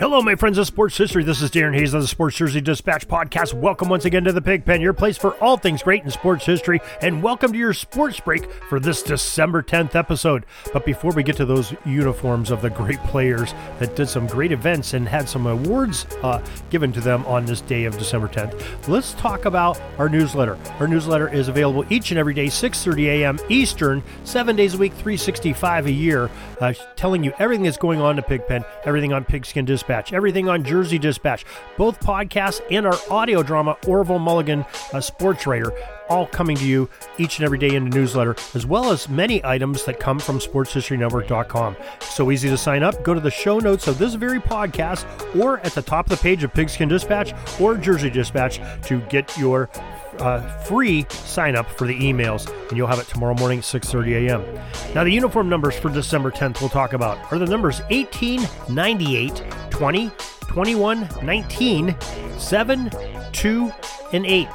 Hello, 0.00 0.22
my 0.22 0.34
friends 0.34 0.56
of 0.56 0.66
sports 0.66 0.96
history. 0.96 1.22
This 1.22 1.42
is 1.42 1.50
Darren 1.50 1.74
Hayes 1.74 1.92
of 1.92 2.00
the 2.00 2.08
Sports 2.08 2.34
Jersey 2.34 2.62
Dispatch 2.62 3.06
podcast. 3.06 3.52
Welcome 3.52 3.90
once 3.90 4.06
again 4.06 4.24
to 4.24 4.32
the 4.32 4.40
Pigpen, 4.40 4.80
your 4.80 4.94
place 4.94 5.18
for 5.18 5.34
all 5.42 5.58
things 5.58 5.82
great 5.82 6.02
in 6.04 6.10
sports 6.10 6.46
history, 6.46 6.80
and 7.02 7.22
welcome 7.22 7.52
to 7.52 7.58
your 7.58 7.74
sports 7.74 8.18
break 8.18 8.50
for 8.50 8.80
this 8.80 9.02
December 9.02 9.62
10th 9.62 9.94
episode. 9.94 10.46
But 10.72 10.86
before 10.86 11.12
we 11.12 11.22
get 11.22 11.36
to 11.36 11.44
those 11.44 11.74
uniforms 11.84 12.50
of 12.50 12.62
the 12.62 12.70
great 12.70 12.98
players 13.00 13.52
that 13.78 13.94
did 13.94 14.08
some 14.08 14.26
great 14.26 14.52
events 14.52 14.94
and 14.94 15.06
had 15.06 15.28
some 15.28 15.46
awards 15.46 16.06
uh, 16.22 16.42
given 16.70 16.94
to 16.94 17.02
them 17.02 17.26
on 17.26 17.44
this 17.44 17.60
day 17.60 17.84
of 17.84 17.98
December 17.98 18.28
10th, 18.28 18.88
let's 18.88 19.12
talk 19.12 19.44
about 19.44 19.78
our 19.98 20.08
newsletter. 20.08 20.56
Our 20.78 20.88
newsletter 20.88 21.28
is 21.28 21.48
available 21.48 21.84
each 21.90 22.10
and 22.10 22.18
every 22.18 22.32
day, 22.32 22.46
6:30 22.46 23.04
a.m. 23.04 23.38
Eastern, 23.50 24.02
seven 24.24 24.56
days 24.56 24.72
a 24.72 24.78
week, 24.78 24.92
365 24.92 25.84
a 25.84 25.92
year, 25.92 26.30
uh, 26.58 26.72
telling 26.96 27.22
you 27.22 27.34
everything 27.38 27.64
that's 27.64 27.76
going 27.76 28.00
on 28.00 28.16
in 28.16 28.24
Pigpen, 28.24 28.64
everything 28.86 29.12
on 29.12 29.26
Pigskin 29.26 29.66
Dispatch 29.66 29.89
Dispatch, 29.90 30.12
everything 30.12 30.48
on 30.48 30.62
Jersey 30.62 31.00
Dispatch, 31.00 31.44
both 31.76 31.98
podcasts 31.98 32.60
and 32.70 32.86
our 32.86 32.96
audio 33.10 33.42
drama, 33.42 33.76
Orville 33.88 34.20
Mulligan, 34.20 34.64
a 34.92 35.02
sports 35.02 35.48
writer, 35.48 35.72
all 36.08 36.28
coming 36.28 36.56
to 36.58 36.64
you 36.64 36.88
each 37.18 37.38
and 37.38 37.44
every 37.44 37.58
day 37.58 37.74
in 37.74 37.90
the 37.90 37.96
newsletter, 37.96 38.36
as 38.54 38.64
well 38.64 38.92
as 38.92 39.08
many 39.08 39.44
items 39.44 39.84
that 39.86 39.98
come 39.98 40.20
from 40.20 40.38
sportshistorynetwork.com. 40.38 41.76
So 42.02 42.30
easy 42.30 42.48
to 42.50 42.56
sign 42.56 42.84
up. 42.84 43.02
Go 43.02 43.14
to 43.14 43.20
the 43.20 43.32
show 43.32 43.58
notes 43.58 43.88
of 43.88 43.98
this 43.98 44.14
very 44.14 44.38
podcast 44.38 45.04
or 45.40 45.58
at 45.60 45.72
the 45.72 45.82
top 45.82 46.06
of 46.08 46.16
the 46.16 46.22
page 46.22 46.44
of 46.44 46.54
Pigskin 46.54 46.88
Dispatch 46.88 47.34
or 47.60 47.76
Jersey 47.76 48.10
Dispatch 48.10 48.60
to 48.86 49.00
get 49.08 49.36
your 49.36 49.68
uh, 50.20 50.40
free 50.64 51.06
sign 51.10 51.56
up 51.56 51.68
for 51.70 51.86
the 51.86 51.98
emails, 51.98 52.50
and 52.68 52.76
you'll 52.76 52.86
have 52.86 52.98
it 52.98 53.08
tomorrow 53.08 53.34
morning, 53.34 53.60
6:30 53.60 54.28
a.m. 54.28 54.44
Now, 54.94 55.04
the 55.04 55.10
uniform 55.10 55.48
numbers 55.48 55.78
for 55.78 55.90
December 55.90 56.30
10th 56.30 56.60
we'll 56.60 56.70
talk 56.70 56.92
about 56.92 57.32
are 57.32 57.38
the 57.38 57.46
numbers 57.46 57.80
18, 57.90 58.46
98, 58.68 59.42
20, 59.80 60.10
21, 60.40 61.08
19, 61.22 61.96
7, 62.36 62.90
2, 63.32 63.72
and 64.12 64.26
8. 64.26 64.48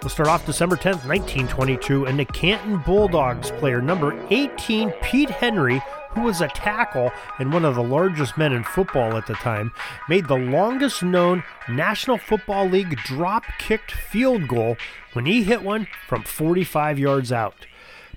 We'll 0.00 0.08
start 0.08 0.30
off 0.30 0.46
December 0.46 0.76
10th, 0.76 1.04
1922, 1.06 2.06
and 2.06 2.18
the 2.18 2.24
Canton 2.24 2.78
Bulldogs 2.78 3.50
player 3.50 3.82
number 3.82 4.18
18, 4.30 4.92
Pete 5.02 5.28
Henry, 5.28 5.82
who 6.12 6.22
was 6.22 6.40
a 6.40 6.48
tackle 6.48 7.12
and 7.38 7.52
one 7.52 7.66
of 7.66 7.74
the 7.74 7.82
largest 7.82 8.38
men 8.38 8.54
in 8.54 8.64
football 8.64 9.14
at 9.18 9.26
the 9.26 9.34
time, 9.34 9.72
made 10.08 10.26
the 10.26 10.38
longest 10.38 11.02
known 11.02 11.44
National 11.68 12.16
Football 12.16 12.64
League 12.64 12.96
drop 13.04 13.44
kicked 13.58 13.92
field 13.92 14.48
goal 14.48 14.78
when 15.12 15.26
he 15.26 15.42
hit 15.42 15.62
one 15.62 15.86
from 16.08 16.22
45 16.22 16.98
yards 16.98 17.30
out. 17.30 17.66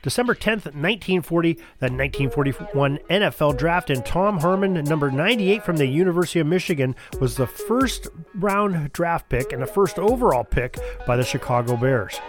December 0.03 0.35
10th, 0.35 0.65
1940, 0.65 1.53
the 1.53 1.89
1941 1.89 2.99
NFL 3.09 3.57
draft, 3.57 3.89
and 3.89 4.05
Tom 4.05 4.37
Harmon, 4.39 4.73
number 4.73 5.09
98 5.09 5.63
from 5.63 5.77
the 5.77 5.87
University 5.87 6.39
of 6.39 6.47
Michigan, 6.47 6.93
was 7.19 7.37
the 7.37 7.47
first 7.47 8.09
round 8.35 8.91
draft 8.91 9.29
pick 9.29 9.53
and 9.53 9.61
the 9.61 9.67
first 9.67 9.97
overall 9.97 10.43
pick 10.43 10.77
by 11.07 11.15
the 11.15 11.23
Chicago 11.23 11.77
Bears. 11.77 12.19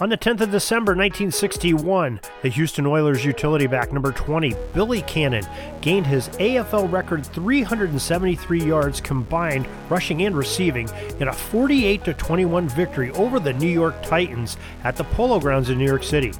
On 0.00 0.08
the 0.08 0.16
10th 0.16 0.40
of 0.40 0.50
December 0.50 0.92
1961, 0.92 2.20
the 2.40 2.48
Houston 2.48 2.86
Oilers 2.86 3.22
utility 3.22 3.66
back 3.66 3.92
number 3.92 4.12
20, 4.12 4.54
Billy 4.72 5.02
Cannon, 5.02 5.46
gained 5.82 6.06
his 6.06 6.30
AFL 6.30 6.90
record 6.90 7.26
373 7.26 8.64
yards 8.64 8.98
combined 9.02 9.68
rushing 9.90 10.22
and 10.22 10.34
receiving 10.34 10.88
in 11.20 11.28
a 11.28 11.32
48 11.34 12.16
21 12.16 12.70
victory 12.70 13.10
over 13.10 13.38
the 13.38 13.52
New 13.52 13.68
York 13.68 14.02
Titans 14.02 14.56
at 14.84 14.96
the 14.96 15.04
Polo 15.04 15.38
Grounds 15.38 15.68
in 15.68 15.76
New 15.76 15.84
York 15.84 16.02
City. 16.02 16.32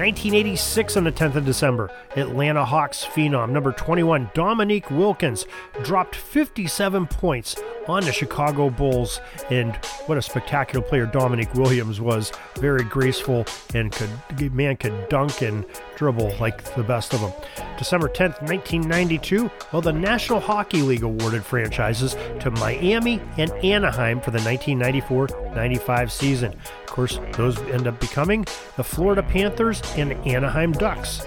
1986 0.00 0.96
on 0.96 1.04
the 1.04 1.12
10th 1.12 1.34
of 1.34 1.44
December, 1.44 1.90
Atlanta 2.16 2.64
Hawks 2.64 3.04
phenom 3.04 3.50
number 3.50 3.70
21 3.70 4.30
Dominique 4.32 4.90
Wilkins 4.90 5.44
dropped 5.82 6.16
57 6.16 7.06
points 7.06 7.60
on 7.86 8.04
the 8.04 8.12
Chicago 8.12 8.70
Bulls. 8.70 9.20
And 9.50 9.76
what 10.06 10.16
a 10.16 10.22
spectacular 10.22 10.82
player 10.82 11.04
Dominique 11.04 11.52
Williams 11.52 12.00
was. 12.00 12.32
Very 12.56 12.82
graceful 12.84 13.44
and 13.74 13.92
could 13.92 14.54
man 14.54 14.78
could 14.78 15.08
dunk 15.10 15.42
and 15.42 15.66
dribble 15.96 16.34
like 16.40 16.62
the 16.76 16.82
best 16.82 17.12
of 17.12 17.20
them. 17.20 17.32
December 17.76 18.08
10th, 18.08 18.40
1992, 18.40 19.50
well, 19.70 19.82
the 19.82 19.92
National 19.92 20.40
Hockey 20.40 20.80
League 20.80 21.02
awarded 21.02 21.44
franchises 21.44 22.16
to 22.40 22.50
Miami 22.52 23.20
and 23.36 23.50
Anaheim 23.62 24.20
for 24.20 24.30
the 24.30 24.40
1994 24.40 25.28
95 25.54 26.10
season. 26.10 26.54
Of 26.90 26.96
course, 26.96 27.20
those 27.34 27.56
end 27.68 27.86
up 27.86 28.00
becoming 28.00 28.44
the 28.76 28.82
Florida 28.82 29.22
Panthers 29.22 29.80
and 29.96 30.14
Anaheim 30.26 30.72
Ducks. 30.72 31.24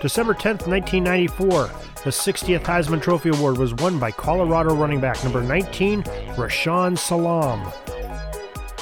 December 0.00 0.34
10th, 0.34 0.68
1994, 0.68 1.66
the 2.04 2.10
60th 2.10 2.62
Heisman 2.62 3.02
Trophy 3.02 3.30
Award 3.30 3.58
was 3.58 3.74
won 3.74 3.98
by 3.98 4.12
Colorado 4.12 4.72
running 4.72 5.00
back 5.00 5.22
number 5.24 5.42
19, 5.42 6.04
Rashaan 6.36 6.96
Salaam. 6.96 7.72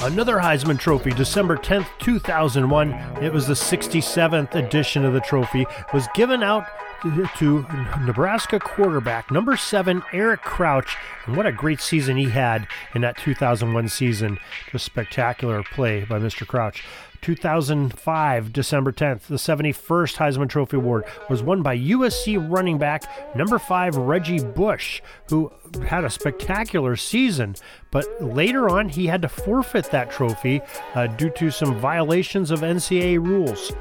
Another 0.03 0.37
Heisman 0.37 0.77
Trophy, 0.77 1.09
December 1.09 1.57
10th, 1.57 1.87
2001. 1.99 2.91
It 3.19 3.33
was 3.33 3.47
the 3.47 3.55
67th 3.55 4.53
edition 4.53 5.05
of 5.05 5.13
the 5.13 5.21
trophy, 5.21 5.65
was 5.95 6.07
given 6.13 6.43
out 6.43 6.67
to 7.03 7.65
Nebraska 8.05 8.59
quarterback 8.59 9.29
number 9.29 9.57
seven, 9.57 10.01
Eric 10.13 10.41
Crouch. 10.41 10.95
And 11.25 11.35
what 11.35 11.45
a 11.45 11.51
great 11.51 11.81
season 11.81 12.15
he 12.15 12.29
had 12.29 12.65
in 12.95 13.01
that 13.01 13.17
2001 13.17 13.89
season. 13.89 14.39
Just 14.71 14.85
spectacular 14.85 15.63
play 15.63 16.05
by 16.05 16.17
Mr. 16.17 16.47
Crouch. 16.47 16.83
2005, 17.21 18.53
December 18.53 18.91
10th, 18.93 19.23
the 19.27 19.35
71st 19.35 20.15
Heisman 20.15 20.49
Trophy 20.49 20.77
Award 20.77 21.03
was 21.29 21.43
won 21.43 21.61
by 21.61 21.77
USC 21.77 22.37
running 22.49 22.77
back 22.77 23.03
number 23.35 23.59
five, 23.59 23.95
Reggie 23.95 24.43
Bush, 24.43 25.01
who 25.29 25.51
had 25.85 26.03
a 26.05 26.09
spectacular 26.09 26.95
season, 26.95 27.55
but 27.91 28.05
later 28.21 28.69
on 28.69 28.89
he 28.89 29.07
had 29.07 29.21
to 29.21 29.29
forfeit 29.29 29.89
that 29.91 30.11
trophy 30.11 30.61
uh, 30.95 31.07
due 31.07 31.29
to 31.31 31.49
some 31.51 31.79
violations 31.79 32.51
of 32.51 32.59
NCAA 32.61 33.25
rules. 33.25 33.71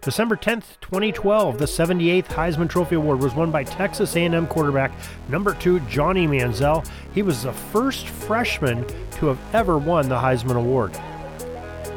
December 0.00 0.36
10th, 0.36 0.80
2012, 0.80 1.58
the 1.58 1.64
78th 1.64 2.26
Heisman 2.26 2.68
Trophy 2.68 2.94
Award 2.94 3.20
was 3.20 3.34
won 3.34 3.50
by 3.50 3.64
Texas 3.64 4.16
A&M 4.16 4.46
quarterback 4.46 4.92
number 5.28 5.54
2 5.54 5.80
Johnny 5.80 6.26
Manziel. 6.26 6.88
He 7.14 7.22
was 7.22 7.42
the 7.42 7.52
first 7.52 8.06
freshman 8.08 8.86
to 9.12 9.26
have 9.26 9.38
ever 9.52 9.76
won 9.76 10.08
the 10.08 10.16
Heisman 10.16 10.56
Award. 10.56 10.96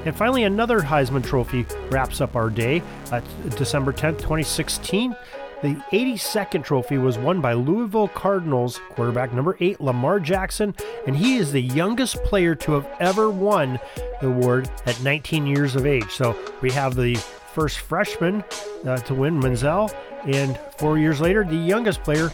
And 0.06 0.16
finally, 0.16 0.44
another 0.44 0.80
Heisman 0.80 1.24
Trophy 1.24 1.66
wraps 1.92 2.22
up 2.22 2.36
our 2.36 2.50
day. 2.50 2.82
Uh, 3.12 3.22
December 3.56 3.94
10th, 3.94 4.18
2016. 4.18 5.16
The 5.62 5.76
82nd 5.92 6.64
trophy 6.64 6.98
was 6.98 7.20
won 7.20 7.40
by 7.40 7.54
Louisville 7.54 8.08
Cardinals 8.08 8.80
quarterback 8.90 9.32
number 9.32 9.56
8 9.60 9.80
Lamar 9.80 10.20
Jackson, 10.20 10.74
and 11.06 11.16
he 11.16 11.36
is 11.36 11.52
the 11.52 11.62
youngest 11.62 12.16
player 12.24 12.56
to 12.56 12.72
have 12.72 12.90
ever 13.00 13.30
won 13.30 13.80
the 14.22 14.28
award 14.28 14.72
at 14.88 15.00
19 15.04 15.46
years 15.46 15.76
of 15.76 15.86
age. 15.86 16.10
So 16.10 16.36
we 16.62 16.72
have 16.72 16.96
the 16.96 17.24
first 17.54 17.80
freshman 17.80 18.44
uh, 18.86 18.98
to 18.98 19.14
win 19.14 19.40
Manziel 19.40 19.94
and 20.26 20.58
four 20.78 20.98
years 20.98 21.22
later, 21.22 21.44
the 21.44 21.56
youngest 21.56 22.04
player 22.04 22.32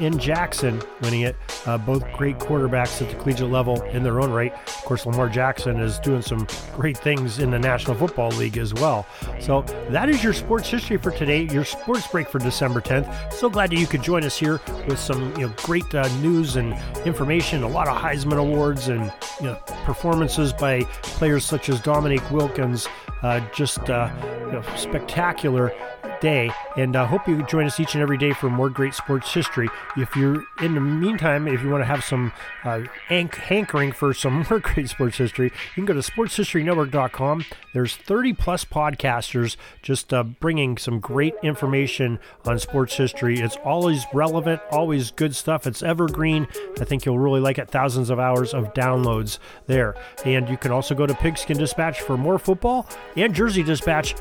in 0.00 0.18
Jackson 0.18 0.80
winning 1.02 1.22
it. 1.22 1.36
Uh, 1.66 1.76
both 1.76 2.10
great 2.12 2.38
quarterbacks 2.38 3.02
at 3.02 3.10
the 3.10 3.16
collegiate 3.16 3.50
level 3.50 3.82
in 3.82 4.02
their 4.02 4.20
own 4.20 4.30
right. 4.30 4.52
Of 4.52 4.84
course, 4.84 5.04
Lamar 5.04 5.28
Jackson 5.28 5.78
is 5.78 5.98
doing 5.98 6.22
some 6.22 6.46
great 6.74 6.96
things 6.96 7.38
in 7.38 7.50
the 7.50 7.58
National 7.58 7.96
Football 7.96 8.30
League 8.30 8.56
as 8.56 8.72
well. 8.74 9.06
So 9.40 9.62
that 9.90 10.08
is 10.08 10.24
your 10.24 10.32
sports 10.32 10.70
history 10.70 10.96
for 10.96 11.10
today, 11.10 11.42
your 11.52 11.64
sports 11.64 12.06
break 12.06 12.28
for 12.28 12.38
December 12.38 12.80
10th. 12.80 13.32
So 13.32 13.50
glad 13.50 13.70
that 13.70 13.76
you 13.76 13.86
could 13.86 14.02
join 14.02 14.24
us 14.24 14.38
here 14.38 14.60
with 14.86 14.98
some 14.98 15.34
you 15.38 15.48
know, 15.48 15.54
great 15.64 15.94
uh, 15.94 16.08
news 16.18 16.56
and 16.56 16.74
information, 17.04 17.62
a 17.62 17.68
lot 17.68 17.88
of 17.88 17.96
Heisman 17.96 18.38
Awards 18.38 18.88
and 18.88 19.12
you 19.40 19.46
know, 19.46 19.54
performances 19.84 20.52
by 20.52 20.82
players 21.02 21.44
such 21.44 21.68
as 21.68 21.80
Dominique 21.80 22.30
Wilkins. 22.30 22.88
Uh, 23.22 23.40
just 23.52 23.90
uh, 23.90 24.08
you 24.46 24.52
know, 24.52 24.62
spectacular 24.76 25.72
day. 26.20 26.50
And 26.76 26.96
I 26.96 27.02
uh, 27.02 27.06
hope 27.06 27.28
you 27.28 27.42
join 27.44 27.66
us 27.66 27.80
each 27.80 27.94
and 27.94 28.02
every 28.02 28.18
day 28.18 28.32
for 28.32 28.50
more 28.50 28.68
great 28.68 28.94
sports 28.94 29.32
history. 29.32 29.68
If 29.96 30.14
you're 30.16 30.44
in 30.60 30.74
the 30.74 30.80
meantime, 30.80 31.48
if 31.48 31.62
you 31.62 31.70
want 31.70 31.82
to 31.82 31.86
have 31.86 32.04
some 32.04 32.32
uh, 32.64 32.82
hankering 33.08 33.92
for 33.92 34.12
some 34.14 34.44
more 34.50 34.60
great 34.60 34.88
sports 34.88 35.16
history, 35.16 35.46
you 35.46 35.74
can 35.74 35.84
go 35.84 35.94
to 35.94 36.00
sportshistorynetwork.com. 36.00 37.44
There's 37.74 37.96
30 37.96 38.32
plus 38.34 38.64
podcasters 38.64 39.56
just 39.82 40.12
uh, 40.12 40.22
bringing 40.24 40.78
some 40.78 41.00
great 41.00 41.34
information 41.42 42.18
on 42.44 42.58
sports 42.58 42.96
history. 42.96 43.40
It's 43.40 43.56
always 43.64 44.06
relevant, 44.12 44.60
always 44.70 45.10
good 45.10 45.34
stuff. 45.34 45.66
It's 45.66 45.82
evergreen. 45.82 46.48
I 46.80 46.84
think 46.84 47.04
you'll 47.04 47.18
really 47.18 47.40
like 47.40 47.58
it. 47.58 47.70
Thousands 47.70 48.10
of 48.10 48.18
hours 48.18 48.54
of 48.54 48.72
downloads 48.74 49.38
there. 49.66 49.94
And 50.24 50.48
you 50.48 50.56
can 50.56 50.72
also 50.72 50.94
go 50.94 51.06
to 51.06 51.14
Pigskin 51.14 51.58
Dispatch 51.58 52.00
for 52.00 52.16
more 52.16 52.38
football 52.38 52.86
and 53.16 53.34
Jersey 53.34 53.62
Dispatch 53.62 54.14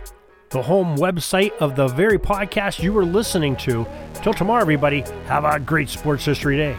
the 0.49 0.61
home 0.61 0.97
website 0.97 1.51
of 1.57 1.75
the 1.75 1.87
very 1.87 2.17
podcast 2.17 2.81
you 2.81 2.93
were 2.93 3.05
listening 3.05 3.55
to. 3.57 3.85
Till 4.23 4.33
tomorrow, 4.33 4.61
everybody, 4.61 5.01
have 5.25 5.45
a 5.45 5.59
great 5.59 5.89
sports 5.89 6.25
history 6.25 6.57
day 6.57 6.77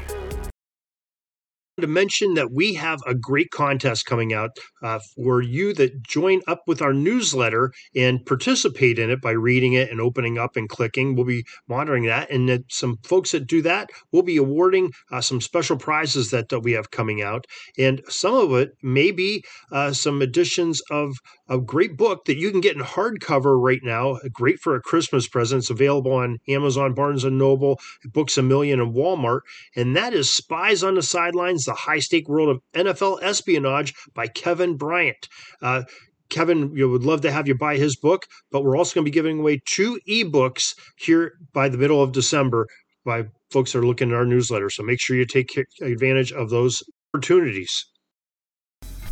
to 1.80 1.86
mention 1.86 2.34
that 2.34 2.52
we 2.52 2.75
have 2.75 3.00
a 3.06 3.14
great 3.14 3.50
contest 3.50 4.06
coming 4.06 4.32
out 4.32 4.50
uh, 4.82 4.98
for 5.14 5.42
you 5.42 5.72
that 5.75 6.02
join 6.02 6.40
up 6.46 6.62
with 6.66 6.82
our 6.82 6.92
newsletter 6.92 7.72
and 7.94 8.25
participate 8.26 8.98
in 8.98 9.10
it 9.10 9.20
by 9.20 9.30
reading 9.30 9.75
it 9.75 9.90
and 9.90 10.00
opening 10.00 10.38
up 10.38 10.56
and 10.56 10.69
clicking. 10.69 11.14
We'll 11.14 11.26
be 11.26 11.44
monitoring 11.69 12.04
that. 12.06 12.30
And 12.30 12.48
that 12.48 12.62
some 12.70 12.98
folks 13.04 13.32
that 13.32 13.46
do 13.46 13.62
that, 13.62 13.90
we'll 14.12 14.22
be 14.22 14.36
awarding 14.36 14.92
uh, 15.10 15.20
some 15.20 15.40
special 15.40 15.76
prizes 15.76 16.30
that, 16.30 16.48
that 16.48 16.60
we 16.60 16.72
have 16.72 16.90
coming 16.90 17.22
out. 17.22 17.46
And 17.78 18.02
some 18.08 18.34
of 18.34 18.52
it 18.54 18.72
may 18.82 19.10
be 19.10 19.44
uh, 19.72 19.92
some 19.92 20.22
editions 20.22 20.82
of 20.90 21.14
a 21.48 21.58
great 21.58 21.96
book 21.96 22.24
that 22.26 22.36
you 22.36 22.50
can 22.50 22.60
get 22.60 22.76
in 22.76 22.82
hardcover 22.82 23.60
right 23.60 23.81
now. 23.82 24.19
Great 24.32 24.58
for 24.60 24.74
a 24.74 24.81
Christmas 24.81 25.28
present. 25.28 25.60
It's 25.60 25.70
available 25.70 26.12
on 26.12 26.38
Amazon, 26.48 26.94
Barnes 26.94 27.24
Noble, 27.24 27.81
Books 28.04 28.36
a 28.36 28.42
Million, 28.42 28.81
and 28.81 28.94
Walmart. 28.94 29.40
And 29.76 29.96
that 29.96 30.12
is 30.12 30.31
Spies 30.31 30.82
on 30.82 30.94
the 30.94 31.02
Sidelines 31.02 31.68
the 31.69 31.75
High 31.75 32.00
Stake 32.00 32.29
World 32.29 32.49
of 32.49 32.61
NFL 32.75 33.23
Espionage 33.23 33.94
by 34.15 34.26
Kevin 34.26 34.76
Bryant. 34.76 35.29
Uh, 35.62 35.82
Kevin, 36.31 36.75
you 36.75 36.91
would 36.91 37.05
love 37.05 37.20
to 37.23 37.31
have 37.31 37.47
you 37.47 37.55
buy 37.55 37.76
his 37.76 37.97
book, 37.97 38.26
but 38.50 38.65
we're 38.65 38.76
also 38.76 38.94
going 38.94 39.05
to 39.05 39.11
be 39.11 39.15
giving 39.15 39.38
away 39.41 39.61
two 39.67 39.99
ebooks 40.09 40.75
here 40.97 41.32
by 41.53 41.69
the 41.69 41.79
middle 41.79 42.03
of 42.03 42.12
December 42.12 42.67
by 43.05 43.25
folks 43.50 43.73
that 43.73 43.79
are 43.79 43.87
looking 43.87 44.11
at 44.11 44.15
our 44.15 44.26
newsletter. 44.26 44.69
So 44.70 44.82
make 44.82 45.00
sure 45.00 45.17
you 45.17 45.25
take 45.25 45.56
advantage 45.81 46.32
of 46.32 46.50
those 46.50 46.82
opportunities. 47.15 47.87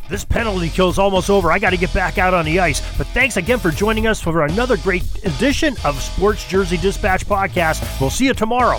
This 0.08 0.24
penalty 0.24 0.68
kill 0.68 0.88
is 0.88 0.98
almost 0.98 1.30
over. 1.30 1.50
I 1.50 1.58
got 1.58 1.70
to 1.70 1.76
get 1.76 1.92
back 1.92 2.16
out 2.16 2.32
on 2.32 2.44
the 2.44 2.60
ice. 2.60 2.80
But 2.96 3.06
thanks 3.08 3.36
again 3.36 3.58
for 3.58 3.70
joining 3.70 4.06
us 4.06 4.20
for 4.20 4.44
another 4.44 4.76
great 4.76 5.02
edition 5.24 5.74
of 5.84 6.00
Sports 6.00 6.46
Jersey 6.48 6.76
Dispatch 6.76 7.26
Podcast. 7.26 8.00
We'll 8.00 8.10
see 8.10 8.26
you 8.26 8.34
tomorrow. 8.34 8.78